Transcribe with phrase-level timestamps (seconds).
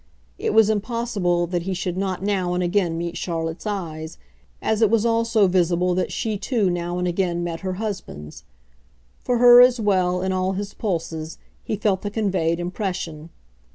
[0.39, 4.17] It was impossible that he should not now and again meet Charlotte's eyes,
[4.59, 8.43] as it was also visible that she too now and again met her husband's.
[9.19, 13.29] For her as well, in all his pulses, he felt the conveyed impression.